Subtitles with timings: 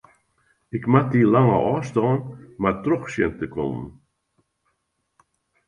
[0.77, 2.17] Ik moat dy lange ôfstân
[2.61, 3.87] mar troch sjen te kommen.